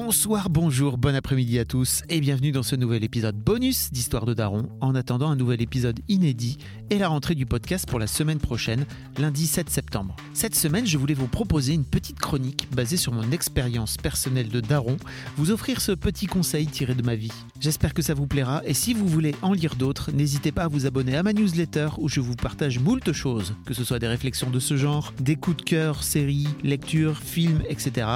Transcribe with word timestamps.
Bonsoir, 0.00 0.48
bonjour, 0.48 0.96
bon 0.96 1.16
après-midi 1.16 1.58
à 1.58 1.64
tous 1.64 2.04
et 2.08 2.20
bienvenue 2.20 2.52
dans 2.52 2.62
ce 2.62 2.76
nouvel 2.76 3.02
épisode 3.02 3.34
bonus 3.34 3.90
d'Histoire 3.90 4.26
de 4.26 4.32
Daron 4.32 4.68
en 4.80 4.94
attendant 4.94 5.28
un 5.28 5.34
nouvel 5.34 5.60
épisode 5.60 5.98
inédit 6.06 6.56
et 6.90 6.98
la 6.98 7.08
rentrée 7.08 7.34
du 7.34 7.46
podcast 7.46 7.84
pour 7.88 7.98
la 7.98 8.06
semaine 8.06 8.38
prochaine, 8.38 8.86
lundi 9.18 9.48
7 9.48 9.68
septembre. 9.68 10.14
Cette 10.34 10.54
semaine, 10.54 10.86
je 10.86 10.96
voulais 10.98 11.14
vous 11.14 11.26
proposer 11.26 11.74
une 11.74 11.84
petite 11.84 12.20
chronique 12.20 12.68
basée 12.70 12.96
sur 12.96 13.12
mon 13.12 13.32
expérience 13.32 13.96
personnelle 13.96 14.50
de 14.50 14.60
Daron, 14.60 14.98
vous 15.36 15.50
offrir 15.50 15.80
ce 15.80 15.90
petit 15.90 16.26
conseil 16.26 16.68
tiré 16.68 16.94
de 16.94 17.02
ma 17.02 17.16
vie. 17.16 17.32
J'espère 17.58 17.92
que 17.92 18.00
ça 18.00 18.14
vous 18.14 18.28
plaira 18.28 18.62
et 18.64 18.74
si 18.74 18.94
vous 18.94 19.08
voulez 19.08 19.34
en 19.42 19.52
lire 19.52 19.74
d'autres, 19.74 20.12
n'hésitez 20.12 20.52
pas 20.52 20.62
à 20.62 20.68
vous 20.68 20.86
abonner 20.86 21.16
à 21.16 21.24
ma 21.24 21.32
newsletter 21.32 21.88
où 21.98 22.08
je 22.08 22.20
vous 22.20 22.36
partage 22.36 22.78
moult 22.78 23.12
choses, 23.12 23.54
que 23.66 23.74
ce 23.74 23.82
soit 23.82 23.98
des 23.98 24.06
réflexions 24.06 24.50
de 24.50 24.60
ce 24.60 24.76
genre, 24.76 25.12
des 25.18 25.34
coups 25.34 25.56
de 25.56 25.62
cœur, 25.62 26.04
séries, 26.04 26.46
lectures, 26.62 27.18
films, 27.18 27.62
etc. 27.68 28.06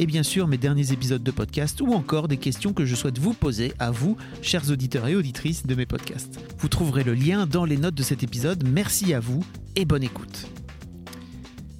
Et 0.00 0.06
bien 0.06 0.24
sûr 0.24 0.48
mes 0.48 0.58
derniers 0.58 0.90
épisodes 0.90 1.27
podcast 1.30 1.80
ou 1.80 1.92
encore 1.92 2.28
des 2.28 2.36
questions 2.36 2.72
que 2.72 2.84
je 2.84 2.94
souhaite 2.94 3.18
vous 3.18 3.34
poser 3.34 3.72
à 3.78 3.90
vous, 3.90 4.16
chers 4.42 4.70
auditeurs 4.70 5.08
et 5.08 5.16
auditrices 5.16 5.66
de 5.66 5.74
mes 5.74 5.86
podcasts. 5.86 6.38
Vous 6.58 6.68
trouverez 6.68 7.04
le 7.04 7.14
lien 7.14 7.46
dans 7.46 7.64
les 7.64 7.76
notes 7.76 7.94
de 7.94 8.02
cet 8.02 8.22
épisode. 8.22 8.66
Merci 8.68 9.14
à 9.14 9.20
vous 9.20 9.44
et 9.76 9.84
bonne 9.84 10.02
écoute. 10.02 10.46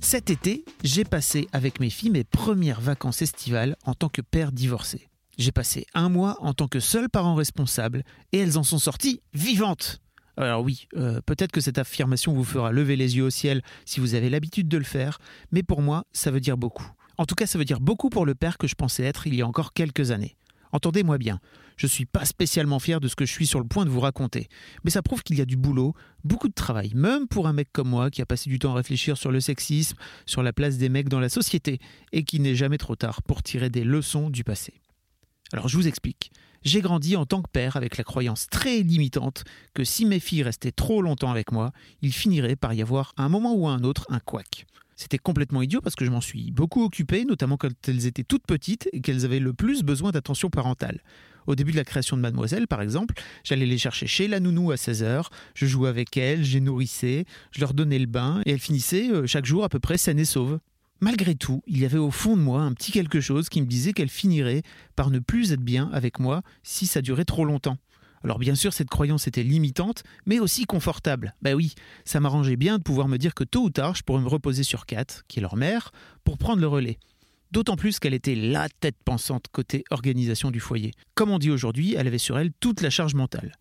Cet 0.00 0.30
été, 0.30 0.64
j'ai 0.84 1.04
passé 1.04 1.48
avec 1.52 1.80
mes 1.80 1.91
filles 1.91 2.10
mes 2.10 2.24
premières 2.24 2.80
vacances 2.80 3.20
estivales 3.22 3.76
en 3.84 3.94
tant 3.94 4.08
que 4.08 4.22
père 4.22 4.52
divorcé. 4.52 5.08
J'ai 5.38 5.52
passé 5.52 5.86
un 5.94 6.08
mois 6.08 6.36
en 6.41 6.54
tant 6.54 6.66
que 6.66 6.80
seul 6.80 7.08
parent 7.08 7.34
responsable 7.34 8.04
et 8.32 8.38
elles 8.38 8.58
en 8.58 8.62
sont 8.62 8.78
sorties 8.78 9.20
vivantes. 9.34 10.00
Alors 10.38 10.62
oui, 10.62 10.86
euh, 10.96 11.20
peut-être 11.20 11.52
que 11.52 11.60
cette 11.60 11.78
affirmation 11.78 12.32
vous 12.32 12.44
fera 12.44 12.72
lever 12.72 12.96
les 12.96 13.16
yeux 13.16 13.24
au 13.24 13.30
ciel 13.30 13.62
si 13.84 14.00
vous 14.00 14.14
avez 14.14 14.30
l'habitude 14.30 14.69
de 14.69 14.78
le 14.78 14.84
faire, 14.84 15.19
mais 15.50 15.62
pour 15.62 15.82
moi, 15.82 16.06
ça 16.12 16.30
veut 16.30 16.41
dire 16.41 16.56
beaucoup. 16.56 16.91
En 17.19 17.27
tout 17.27 17.34
cas, 17.34 17.47
ça 17.47 17.58
veut 17.58 17.64
dire 17.64 17.80
beaucoup 17.80 18.11
pour 18.11 18.24
le 18.24 18.34
père 18.34 18.58
que 18.58 18.69
je 18.69 18.77
pensais 18.77 19.02
être 19.02 19.27
il 19.27 19.34
y 19.34 19.42
a 19.42 19.47
encore 19.47 19.72
quelques 19.72 20.12
années. 20.12 20.36
Entendez-moi 20.70 21.19
bien, 21.19 21.41
je 21.77 21.86
ne 21.86 21.91
suis 21.91 22.05
pas 22.05 22.25
spécialement 22.25 22.78
fier 22.78 23.00
de 23.00 23.08
ce 23.08 23.16
que 23.16 23.25
je 23.27 23.33
suis 23.33 23.47
sur 23.47 23.58
le 23.58 23.66
point 23.66 23.84
de 23.84 23.91
vous 23.91 24.00
raconter, 24.00 24.48
mais 24.84 24.91
ça 24.91 25.02
prouve 25.02 25.22
qu'il 25.22 25.36
y 25.36 25.41
a 25.41 25.47
du 25.47 25.56
boulot, 25.56 25.94
beaucoup 26.25 26.48
de 26.48 26.55
travail, 26.55 26.92
même 26.94 27.27
pour 27.27 27.48
un 27.48 27.52
mec 27.52 27.69
comme 27.72 27.88
moi 27.88 28.10
qui 28.10 28.20
a 28.22 28.27
passé 28.27 28.50
du 28.50 28.58
temps 28.58 28.72
à 28.72 28.77
réfléchir 28.77 29.16
sur 29.16 29.33
le 29.33 29.41
sexisme, 29.41 29.97
sur 30.27 30.42
la 30.42 30.52
place 30.52 30.77
des 30.77 30.88
mecs 30.88 31.08
dans 31.08 31.20
la 31.20 31.28
société, 31.28 31.80
et 32.12 32.22
qui 32.22 32.38
n'est 32.38 32.55
jamais 32.55 32.78
trop 32.78 32.97
tard 32.97 33.22
pour 33.22 33.42
tirer 33.42 33.70
des 33.70 33.84
leçons 33.84 34.30
du 34.30 34.44
passé. 34.44 34.75
Alors 35.53 35.69
je 35.69 35.77
vous 35.77 35.88
explique. 35.88 36.30
J'ai 36.64 36.82
grandi 36.82 37.16
en 37.16 37.25
tant 37.25 37.41
que 37.41 37.50
père 37.50 37.77
avec 37.77 37.97
la 37.97 38.05
croyance 38.05 38.48
très 38.50 38.80
limitante 38.80 39.44
que 39.75 39.84
si 39.84 40.05
mes 40.05 40.20
filles 40.20 40.42
restaient 40.42 40.72
trop 40.72 41.03
longtemps 41.03 41.30
avec 41.30 41.53
moi, 41.53 41.72
il 42.03 42.12
finirait 42.12 42.56
par 42.56 42.75
y 42.75 42.82
avoir 42.82 43.14
à 43.16 43.22
un 43.22 43.28
moment 43.28 43.55
ou 43.55 43.69
à 43.69 43.72
un 43.72 43.84
autre 43.84 44.05
un 44.10 44.19
couac. 44.19 44.66
C'était 45.00 45.18
complètement 45.18 45.62
idiot 45.62 45.80
parce 45.80 45.94
que 45.94 46.04
je 46.04 46.10
m'en 46.10 46.20
suis 46.20 46.50
beaucoup 46.50 46.82
occupé, 46.82 47.24
notamment 47.24 47.56
quand 47.56 47.70
elles 47.86 48.06
étaient 48.06 48.24
toutes 48.24 48.44
petites 48.48 48.88
et 48.92 49.00
qu'elles 49.00 49.24
avaient 49.24 49.38
le 49.38 49.52
plus 49.52 49.84
besoin 49.84 50.10
d'attention 50.10 50.50
parentale. 50.50 51.04
Au 51.46 51.54
début 51.54 51.70
de 51.70 51.77
la 51.77 51.84
création 51.84 52.16
de 52.16 52.22
Mademoiselle, 52.22 52.66
par 52.66 52.82
exemple, 52.82 53.14
j'allais 53.44 53.64
les 53.64 53.78
chercher 53.78 54.08
chez 54.08 54.26
la 54.26 54.41
nounou 54.41 54.72
à 54.72 54.75
16h, 54.75 55.26
je 55.54 55.66
jouais 55.66 55.88
avec 55.88 56.16
elles, 56.16 56.42
les 56.42 56.60
nourrissais, 56.60 57.26
je 57.53 57.60
leur 57.60 57.75
donnais 57.75 58.00
le 58.00 58.06
bain 58.06 58.42
et 58.44 58.50
elles 58.50 58.59
finissaient 58.59 59.09
euh, 59.12 59.25
chaque 59.25 59.47
jour 59.47 59.62
à 59.62 59.69
peu 59.69 59.78
près 59.78 59.98
saines 59.98 60.19
et 60.19 60.25
sauves. 60.25 60.59
Malgré 61.00 61.36
tout, 61.36 61.62
il 61.69 61.78
y 61.78 61.84
avait 61.84 61.97
au 61.97 62.10
fond 62.10 62.36
de 62.36 62.42
moi 62.42 62.62
un 62.62 62.72
petit 62.72 62.91
quelque 62.91 63.20
chose 63.20 63.48
qui 63.48 63.62
me 63.62 63.66
disait 63.66 63.92
qu'elle 63.92 64.09
finirait 64.09 64.62
par 64.97 65.10
ne 65.10 65.20
plus 65.20 65.53
être 65.53 65.62
bien 65.62 65.91
avec 65.92 66.19
moi 66.19 66.42
si 66.65 66.86
ça 66.86 67.03
durait 67.03 67.25
trop 67.25 67.44
longtemps. 67.44 67.78
Alors 68.24 68.38
bien 68.38 68.54
sûr, 68.54 68.72
cette 68.72 68.88
croyance 68.88 69.26
était 69.26 69.42
limitante, 69.42 70.02
mais 70.26 70.40
aussi 70.40 70.64
confortable. 70.64 71.34
Ben 71.42 71.54
oui, 71.54 71.74
ça 72.04 72.20
m'arrangeait 72.20 72.56
bien 72.56 72.78
de 72.78 72.82
pouvoir 72.82 73.08
me 73.08 73.16
dire 73.16 73.34
que 73.34 73.44
tôt 73.44 73.64
ou 73.64 73.70
tard, 73.70 73.94
je 73.94 74.02
pourrais 74.02 74.22
me 74.22 74.28
reposer 74.28 74.62
sur 74.62 74.86
Kat, 74.86 75.06
qui 75.28 75.38
est 75.38 75.42
leur 75.42 75.56
mère, 75.56 75.92
pour 76.24 76.38
prendre 76.38 76.60
le 76.60 76.68
relais. 76.68 76.98
D'autant 77.50 77.76
plus 77.76 77.98
qu'elle 77.98 78.14
était 78.14 78.34
la 78.34 78.68
tête 78.68 78.96
pensante 79.04 79.46
côté 79.50 79.84
organisation 79.90 80.50
du 80.50 80.60
foyer. 80.60 80.92
Comme 81.14 81.30
on 81.30 81.38
dit 81.38 81.50
aujourd'hui, 81.50 81.94
elle 81.94 82.06
avait 82.06 82.18
sur 82.18 82.38
elle 82.38 82.52
toute 82.60 82.82
la 82.82 82.90
charge 82.90 83.14
mentale. 83.14 83.52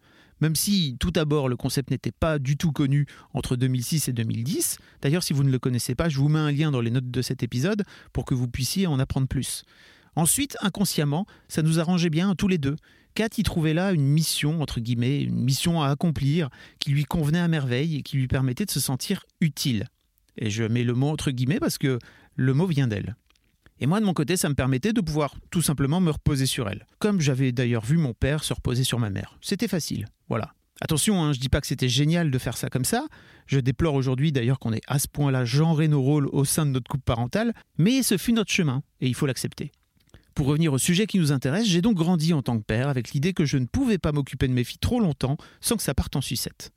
Même 0.41 0.55
si 0.55 0.97
tout 0.99 1.11
d'abord 1.11 1.49
le 1.49 1.55
concept 1.55 1.89
n'était 1.89 2.11
pas 2.11 2.37
du 2.37 2.57
tout 2.57 2.71
connu 2.71 3.07
entre 3.33 3.55
2006 3.55 4.09
et 4.09 4.13
2010, 4.13 4.77
d'ailleurs 5.01 5.23
si 5.23 5.33
vous 5.33 5.43
ne 5.43 5.49
le 5.49 5.57
connaissez 5.57 5.95
pas, 5.95 6.09
je 6.09 6.19
vous 6.19 6.29
mets 6.29 6.39
un 6.39 6.51
lien 6.51 6.69
dans 6.69 6.81
les 6.81 6.91
notes 6.91 7.09
de 7.09 7.21
cet 7.21 7.43
épisode 7.43 7.83
pour 8.13 8.25
que 8.25 8.35
vous 8.35 8.47
puissiez 8.47 8.87
en 8.87 8.99
apprendre 8.99 9.27
plus. 9.27 9.63
Ensuite, 10.17 10.57
inconsciemment, 10.61 11.27
ça 11.47 11.61
nous 11.61 11.79
arrangeait 11.79 12.09
bien 12.09 12.33
tous 12.33 12.47
les 12.47 12.57
deux. 12.57 12.75
Kat 13.13 13.29
y 13.37 13.43
trouvait 13.43 13.75
là 13.75 13.91
une 13.91 14.07
mission, 14.07 14.63
entre 14.63 14.79
guillemets, 14.79 15.21
une 15.21 15.43
mission 15.43 15.83
à 15.83 15.89
accomplir, 15.89 16.49
qui 16.79 16.89
lui 16.89 17.03
convenait 17.03 17.37
à 17.37 17.47
merveille 17.47 17.97
et 17.97 18.01
qui 18.01 18.17
lui 18.17 18.27
permettait 18.27 18.65
de 18.65 18.71
se 18.71 18.79
sentir 18.79 19.25
utile. 19.41 19.85
Et 20.35 20.49
je 20.49 20.63
mets 20.63 20.83
le 20.83 20.95
mot 20.95 21.09
entre 21.09 21.29
guillemets 21.29 21.59
parce 21.59 21.77
que 21.77 21.99
le 22.35 22.53
mot 22.55 22.65
vient 22.65 22.87
d'elle. 22.87 23.15
Et 23.79 23.85
moi, 23.85 23.99
de 23.99 24.05
mon 24.05 24.15
côté, 24.15 24.37
ça 24.37 24.49
me 24.49 24.55
permettait 24.55 24.91
de 24.91 25.01
pouvoir 25.01 25.35
tout 25.51 25.61
simplement 25.61 26.01
me 26.01 26.09
reposer 26.09 26.47
sur 26.47 26.67
elle. 26.67 26.87
Comme 26.97 27.21
j'avais 27.21 27.51
d'ailleurs 27.51 27.85
vu 27.85 27.97
mon 27.97 28.15
père 28.15 28.43
se 28.43 28.55
reposer 28.55 28.83
sur 28.83 28.97
ma 28.97 29.11
mère. 29.11 29.37
C'était 29.39 29.67
facile. 29.67 30.07
Voilà. 30.29 30.55
Attention, 30.81 31.23
hein, 31.23 31.31
je 31.31 31.39
dis 31.39 31.49
pas 31.49 31.61
que 31.61 31.67
c'était 31.67 31.89
génial 31.89 32.31
de 32.31 32.37
faire 32.39 32.57
ça 32.57 32.69
comme 32.69 32.85
ça. 32.85 33.05
Je 33.45 33.59
déplore 33.59 33.93
aujourd'hui 33.93 34.31
d'ailleurs 34.31 34.57
qu'on 34.57 34.73
ait 34.73 34.81
à 34.87 34.97
ce 34.97 35.07
point-là 35.07 35.45
genré 35.45 35.87
nos 35.87 36.01
rôles 36.01 36.27
au 36.31 36.43
sein 36.43 36.65
de 36.65 36.71
notre 36.71 36.89
couple 36.89 37.03
parental, 37.03 37.53
mais 37.77 38.01
ce 38.01 38.17
fut 38.17 38.33
notre 38.33 38.51
chemin, 38.51 38.81
et 38.99 39.07
il 39.07 39.13
faut 39.13 39.27
l'accepter. 39.27 39.71
Pour 40.37 40.45
revenir 40.45 40.71
au 40.71 40.77
sujet 40.77 41.07
qui 41.07 41.17
nous 41.17 41.31
intéresse, 41.31 41.65
j'ai 41.65 41.81
donc 41.81 41.97
grandi 41.97 42.31
en 42.31 42.43
tant 42.43 42.59
que 42.59 42.63
père 42.63 42.89
avec 42.89 43.09
l'idée 43.09 43.33
que 43.33 43.43
je 43.43 43.57
ne 43.57 43.65
pouvais 43.65 43.97
pas 43.97 44.11
m'occuper 44.11 44.47
de 44.47 44.53
mes 44.53 44.63
filles 44.63 44.77
trop 44.77 44.99
longtemps 44.99 45.35
sans 45.61 45.77
que 45.77 45.81
ça 45.81 45.95
parte 45.95 46.15
en 46.15 46.21
sucette. 46.21 46.73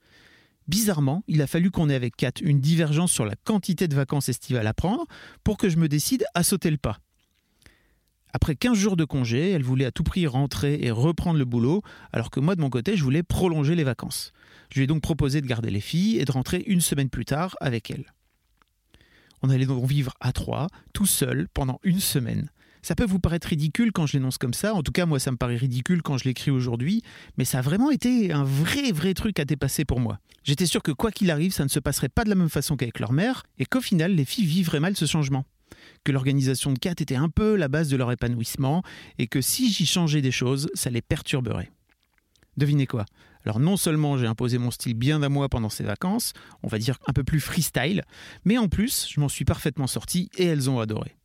Bizarrement, 0.66 1.22
il 1.28 1.42
a 1.42 1.46
fallu 1.46 1.70
qu'on 1.70 1.90
ait 1.90 1.94
avec 1.94 2.16
Kat 2.16 2.32
une 2.40 2.58
divergence 2.58 3.12
sur 3.12 3.26
la 3.26 3.36
quantité 3.36 3.86
de 3.86 3.94
vacances 3.94 4.30
estivales 4.30 4.66
à 4.66 4.72
prendre 4.72 5.04
pour 5.44 5.58
que 5.58 5.68
je 5.68 5.76
me 5.76 5.88
décide 5.88 6.24
à 6.32 6.42
sauter 6.42 6.70
le 6.70 6.78
pas. 6.78 7.00
Après 8.32 8.56
15 8.56 8.78
jours 8.78 8.96
de 8.96 9.04
congé, 9.04 9.50
elle 9.50 9.62
voulait 9.62 9.84
à 9.84 9.92
tout 9.92 10.04
prix 10.04 10.26
rentrer 10.26 10.78
et 10.80 10.90
reprendre 10.90 11.38
le 11.38 11.44
boulot, 11.44 11.82
alors 12.14 12.30
que 12.30 12.40
moi 12.40 12.56
de 12.56 12.62
mon 12.62 12.70
côté, 12.70 12.96
je 12.96 13.04
voulais 13.04 13.22
prolonger 13.22 13.74
les 13.74 13.84
vacances. 13.84 14.32
Je 14.70 14.78
lui 14.78 14.84
ai 14.84 14.86
donc 14.86 15.02
proposé 15.02 15.42
de 15.42 15.46
garder 15.46 15.68
les 15.68 15.82
filles 15.82 16.16
et 16.16 16.24
de 16.24 16.32
rentrer 16.32 16.64
une 16.66 16.80
semaine 16.80 17.10
plus 17.10 17.26
tard 17.26 17.58
avec 17.60 17.90
elle. 17.90 18.06
On 19.42 19.50
allait 19.50 19.66
donc 19.66 19.84
vivre 19.86 20.14
à 20.20 20.32
trois, 20.32 20.68
tout 20.94 21.04
seul, 21.04 21.46
pendant 21.52 21.78
une 21.84 22.00
semaine. 22.00 22.48
Ça 22.82 22.94
peut 22.94 23.04
vous 23.04 23.18
paraître 23.18 23.48
ridicule 23.48 23.92
quand 23.92 24.06
je 24.06 24.14
l'énonce 24.14 24.38
comme 24.38 24.54
ça, 24.54 24.74
en 24.74 24.82
tout 24.82 24.92
cas 24.92 25.06
moi 25.06 25.18
ça 25.18 25.30
me 25.30 25.36
paraît 25.36 25.56
ridicule 25.56 26.02
quand 26.02 26.16
je 26.16 26.24
l'écris 26.24 26.50
aujourd'hui, 26.50 27.02
mais 27.36 27.44
ça 27.44 27.58
a 27.58 27.62
vraiment 27.62 27.90
été 27.90 28.32
un 28.32 28.44
vrai 28.44 28.92
vrai 28.92 29.12
truc 29.14 29.38
à 29.38 29.44
dépasser 29.44 29.84
pour 29.84 30.00
moi. 30.00 30.18
J'étais 30.44 30.66
sûr 30.66 30.82
que 30.82 30.92
quoi 30.92 31.10
qu'il 31.10 31.30
arrive, 31.30 31.52
ça 31.52 31.64
ne 31.64 31.68
se 31.68 31.78
passerait 31.78 32.08
pas 32.08 32.24
de 32.24 32.30
la 32.30 32.34
même 32.34 32.48
façon 32.48 32.76
qu'avec 32.76 32.98
leur 32.98 33.12
mère, 33.12 33.42
et 33.58 33.66
qu'au 33.66 33.80
final 33.80 34.14
les 34.14 34.24
filles 34.24 34.46
vivraient 34.46 34.80
mal 34.80 34.96
ce 34.96 35.04
changement. 35.04 35.44
Que 36.04 36.12
l'organisation 36.12 36.72
de 36.72 36.78
Kat 36.78 36.92
était 36.92 37.16
un 37.16 37.28
peu 37.28 37.56
la 37.56 37.68
base 37.68 37.88
de 37.88 37.96
leur 37.96 38.10
épanouissement, 38.10 38.82
et 39.18 39.26
que 39.26 39.42
si 39.42 39.70
j'y 39.70 39.84
changeais 39.84 40.22
des 40.22 40.32
choses, 40.32 40.70
ça 40.74 40.88
les 40.88 41.02
perturberait. 41.02 41.70
Devinez 42.56 42.86
quoi? 42.86 43.04
Alors 43.44 43.60
non 43.60 43.76
seulement 43.76 44.18
j'ai 44.18 44.26
imposé 44.26 44.58
mon 44.58 44.70
style 44.70 44.94
bien 44.94 45.22
à 45.22 45.28
moi 45.28 45.48
pendant 45.48 45.70
ces 45.70 45.84
vacances, 45.84 46.32
on 46.62 46.68
va 46.68 46.78
dire 46.78 46.98
un 47.06 47.12
peu 47.12 47.24
plus 47.24 47.40
freestyle, 47.40 48.02
mais 48.44 48.58
en 48.58 48.68
plus 48.68 49.06
je 49.10 49.20
m'en 49.20 49.28
suis 49.28 49.44
parfaitement 49.44 49.86
sorti 49.86 50.30
et 50.36 50.44
elles 50.44 50.68
ont 50.68 50.80
adoré. 50.80 51.16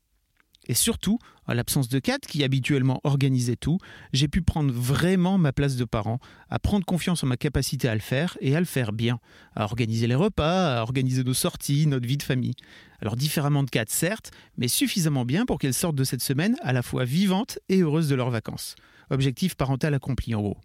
Et 0.67 0.73
surtout, 0.73 1.19
à 1.45 1.53
l'absence 1.53 1.89
de 1.89 1.99
Kat, 1.99 2.19
qui 2.19 2.43
habituellement 2.43 2.99
organisait 3.03 3.55
tout, 3.55 3.77
j'ai 4.13 4.27
pu 4.27 4.41
prendre 4.41 4.73
vraiment 4.73 5.37
ma 5.37 5.53
place 5.53 5.75
de 5.75 5.85
parent, 5.85 6.19
à 6.49 6.57
prendre 6.59 6.85
confiance 6.85 7.23
en 7.23 7.27
ma 7.27 7.37
capacité 7.37 7.87
à 7.87 7.93
le 7.93 8.01
faire 8.01 8.37
et 8.41 8.55
à 8.55 8.59
le 8.59 8.65
faire 8.65 8.91
bien, 8.91 9.19
à 9.55 9.63
organiser 9.63 10.07
les 10.07 10.15
repas, 10.15 10.79
à 10.79 10.81
organiser 10.81 11.23
nos 11.23 11.33
sorties, 11.33 11.85
notre 11.85 12.07
vie 12.07 12.17
de 12.17 12.23
famille. 12.23 12.55
Alors 12.99 13.15
différemment 13.15 13.63
de 13.63 13.69
Kat, 13.69 13.85
certes, 13.87 14.31
mais 14.57 14.67
suffisamment 14.67 15.25
bien 15.25 15.45
pour 15.45 15.59
qu'elles 15.59 15.73
sortent 15.73 15.95
de 15.95 16.03
cette 16.03 16.21
semaine 16.21 16.55
à 16.61 16.73
la 16.73 16.81
fois 16.81 17.05
vivantes 17.05 17.59
et 17.69 17.81
heureuses 17.81 18.09
de 18.09 18.15
leurs 18.15 18.31
vacances. 18.31 18.75
Objectif 19.11 19.55
parental 19.55 19.93
accompli 19.93 20.33
en 20.33 20.41
haut. 20.41 20.57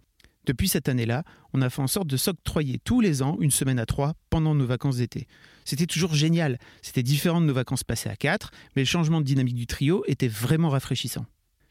Depuis 0.45 0.67
cette 0.67 0.89
année-là, 0.89 1.23
on 1.53 1.61
a 1.61 1.69
fait 1.69 1.81
en 1.81 1.87
sorte 1.87 2.07
de 2.07 2.17
s'octroyer 2.17 2.79
tous 2.83 2.99
les 2.99 3.21
ans 3.21 3.37
une 3.39 3.51
semaine 3.51 3.79
à 3.79 3.85
trois 3.85 4.13
pendant 4.29 4.55
nos 4.55 4.65
vacances 4.65 4.97
d'été. 4.97 5.27
C'était 5.65 5.85
toujours 5.85 6.15
génial, 6.15 6.57
c'était 6.81 7.03
différent 7.03 7.41
de 7.41 7.45
nos 7.45 7.53
vacances 7.53 7.83
passées 7.83 8.09
à 8.09 8.15
quatre, 8.15 8.51
mais 8.75 8.81
le 8.81 8.87
changement 8.87 9.21
de 9.21 9.25
dynamique 9.25 9.55
du 9.55 9.67
trio 9.67 10.03
était 10.07 10.27
vraiment 10.27 10.69
rafraîchissant. 10.69 11.25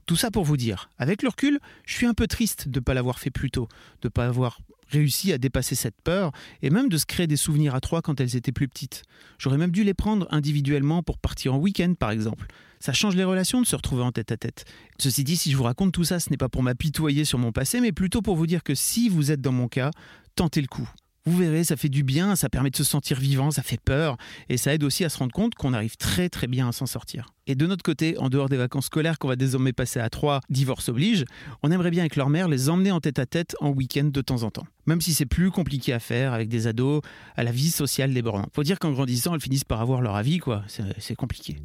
Tout 0.06 0.16
ça 0.16 0.30
pour 0.30 0.44
vous 0.44 0.56
dire, 0.56 0.90
avec 0.98 1.22
le 1.22 1.28
recul, 1.28 1.58
je 1.84 1.94
suis 1.94 2.06
un 2.06 2.14
peu 2.14 2.26
triste 2.26 2.68
de 2.68 2.78
ne 2.78 2.84
pas 2.84 2.94
l'avoir 2.94 3.18
fait 3.18 3.30
plus 3.30 3.50
tôt, 3.50 3.68
de 4.02 4.06
ne 4.06 4.10
pas 4.10 4.26
avoir 4.26 4.60
réussi 4.90 5.32
à 5.32 5.38
dépasser 5.38 5.74
cette 5.74 6.00
peur 6.02 6.32
et 6.62 6.70
même 6.70 6.88
de 6.88 6.96
se 6.96 7.06
créer 7.06 7.26
des 7.26 7.36
souvenirs 7.36 7.74
à 7.74 7.80
trois 7.80 8.02
quand 8.02 8.20
elles 8.20 8.36
étaient 8.36 8.52
plus 8.52 8.68
petites. 8.68 9.02
J'aurais 9.38 9.58
même 9.58 9.70
dû 9.70 9.84
les 9.84 9.94
prendre 9.94 10.26
individuellement 10.30 11.02
pour 11.02 11.18
partir 11.18 11.54
en 11.54 11.58
week-end 11.58 11.94
par 11.98 12.10
exemple. 12.10 12.46
Ça 12.80 12.92
change 12.92 13.14
les 13.14 13.24
relations 13.24 13.60
de 13.60 13.66
se 13.66 13.76
retrouver 13.76 14.02
en 14.02 14.10
tête 14.10 14.32
à 14.32 14.36
tête. 14.36 14.64
Ceci 14.98 15.22
dit, 15.22 15.36
si 15.36 15.50
je 15.50 15.56
vous 15.56 15.64
raconte 15.64 15.92
tout 15.92 16.04
ça, 16.04 16.18
ce 16.18 16.30
n'est 16.30 16.38
pas 16.38 16.48
pour 16.48 16.62
m'apitoyer 16.62 17.26
sur 17.26 17.38
mon 17.38 17.52
passé, 17.52 17.80
mais 17.80 17.92
plutôt 17.92 18.22
pour 18.22 18.36
vous 18.36 18.46
dire 18.46 18.62
que 18.62 18.74
si 18.74 19.10
vous 19.10 19.30
êtes 19.30 19.42
dans 19.42 19.52
mon 19.52 19.68
cas, 19.68 19.90
tentez 20.34 20.62
le 20.62 20.66
coup. 20.66 20.88
Vous 21.26 21.36
verrez, 21.36 21.64
ça 21.64 21.76
fait 21.76 21.90
du 21.90 22.02
bien, 22.02 22.34
ça 22.34 22.48
permet 22.48 22.70
de 22.70 22.76
se 22.76 22.84
sentir 22.84 23.20
vivant, 23.20 23.50
ça 23.50 23.62
fait 23.62 23.80
peur, 23.80 24.16
et 24.48 24.56
ça 24.56 24.72
aide 24.72 24.82
aussi 24.82 25.04
à 25.04 25.10
se 25.10 25.18
rendre 25.18 25.32
compte 25.32 25.54
qu'on 25.54 25.74
arrive 25.74 25.96
très 25.96 26.30
très 26.30 26.46
bien 26.46 26.68
à 26.68 26.72
s'en 26.72 26.86
sortir. 26.86 27.34
Et 27.46 27.54
de 27.54 27.66
notre 27.66 27.82
côté, 27.82 28.16
en 28.16 28.30
dehors 28.30 28.48
des 28.48 28.56
vacances 28.56 28.86
scolaires 28.86 29.18
qu'on 29.18 29.28
va 29.28 29.36
désormais 29.36 29.74
passer 29.74 30.00
à 30.00 30.08
trois, 30.08 30.40
divorce 30.48 30.88
oblige, 30.88 31.26
on 31.62 31.70
aimerait 31.70 31.90
bien 31.90 32.00
avec 32.00 32.16
leur 32.16 32.30
mère 32.30 32.48
les 32.48 32.70
emmener 32.70 32.90
en 32.90 33.00
tête 33.00 33.18
à 33.18 33.26
tête 33.26 33.54
en 33.60 33.68
week-end 33.68 34.04
de 34.04 34.20
temps 34.22 34.44
en 34.44 34.50
temps. 34.50 34.66
Même 34.86 35.02
si 35.02 35.12
c'est 35.12 35.26
plus 35.26 35.50
compliqué 35.50 35.92
à 35.92 36.00
faire 36.00 36.32
avec 36.32 36.48
des 36.48 36.66
ados, 36.66 37.02
à 37.36 37.44
la 37.44 37.52
vie 37.52 37.70
sociale 37.70 38.14
débordante. 38.14 38.48
Faut 38.54 38.62
dire 38.62 38.78
qu'en 38.78 38.92
grandissant, 38.92 39.34
elles 39.34 39.42
finissent 39.42 39.64
par 39.64 39.82
avoir 39.82 40.00
leur 40.00 40.16
avis, 40.16 40.38
quoi. 40.38 40.64
C'est 40.98 41.16
compliqué. 41.16 41.58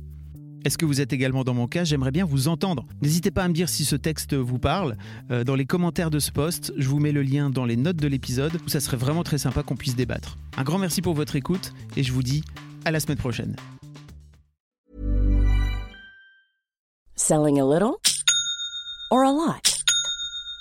Est-ce 0.66 0.78
que 0.78 0.86
vous 0.86 1.00
êtes 1.00 1.14
également 1.14 1.44
dans 1.44 1.54
mon 1.54 1.68
cas? 1.68 1.84
J'aimerais 1.84 2.12
bien 2.12 2.26
vous 2.26 2.48
entendre. 2.48 2.86
N'hésitez 3.02 3.32
pas 3.32 3.44
à 3.44 3.48
me 3.48 3.54
dire 3.54 3.70
si 3.70 3.86
ce 3.86 3.96
texte 3.96 4.34
vous 4.34 4.60
parle. 4.60 4.98
Euh, 5.32 5.44
dans 5.44 5.56
les 5.56 5.66
commentaires 5.66 6.10
de 6.10 6.20
ce 6.20 6.32
post, 6.32 6.74
je 6.76 6.90
vous 6.90 7.00
mets 7.00 7.12
le 7.12 7.22
lien 7.22 7.50
dans 7.50 7.66
les 7.66 7.78
notes 7.78 7.98
de 7.98 8.08
l'épisode 8.08 8.60
ça 8.68 8.80
serait 8.80 8.98
vraiment 8.98 9.24
très 9.24 9.38
sympa 9.38 9.64
qu'on 9.64 9.76
puisse 9.76 9.96
débattre. 9.96 10.38
Un 10.58 10.64
grand 10.64 10.80
merci 10.80 11.02
pour 11.02 11.14
votre 11.14 11.36
écoute 11.36 11.74
et 11.96 12.04
je 12.04 12.12
vous 12.12 12.24
dis 12.24 12.44
à 12.84 12.92
la 12.92 13.00
semaine 13.00 13.18
prochaine. 13.18 13.56
Selling 17.16 17.60
a 17.60 17.66
little 17.66 17.96
or 19.12 19.24
a 19.24 19.32
lot? 19.32 19.75